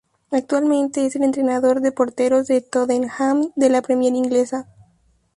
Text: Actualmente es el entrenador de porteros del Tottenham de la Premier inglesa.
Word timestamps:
Actualmente 0.31 1.05
es 1.05 1.15
el 1.15 1.21
entrenador 1.21 1.79
de 1.81 1.91
porteros 1.91 2.47
del 2.47 2.67
Tottenham 2.67 3.51
de 3.55 3.69
la 3.69 3.83
Premier 3.83 4.15
inglesa. 4.15 4.67